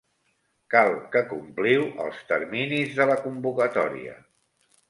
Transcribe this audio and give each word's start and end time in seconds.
Cal 0.75 0.93
que 1.15 1.21
compliu 1.33 1.85
els 2.05 2.23
terminis 2.31 2.99
de 3.01 3.09
la 3.13 3.19
convocatòria. 3.27 4.21